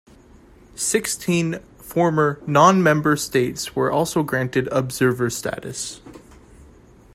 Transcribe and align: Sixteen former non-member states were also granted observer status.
Sixteen 0.73 1.59
former 1.77 2.41
non-member 2.47 3.15
states 3.15 3.75
were 3.75 3.91
also 3.91 4.23
granted 4.23 4.67
observer 4.71 5.29
status. 5.29 6.01